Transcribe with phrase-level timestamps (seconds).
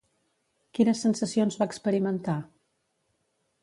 [0.77, 2.39] Quines sensacions va experimentar?